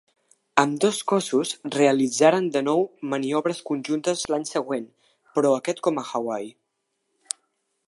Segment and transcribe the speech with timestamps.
[0.61, 2.81] Ambdós cossos realitzaren de nou
[3.13, 4.89] maniobres conjuntes l'any següent,
[5.37, 6.53] però aquest com a Hawaii.